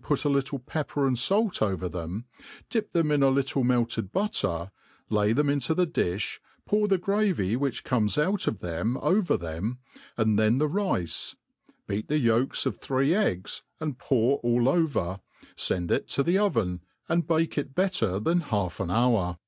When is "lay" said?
5.10-5.34